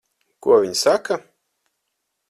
[0.47, 1.21] Ko viņi saka?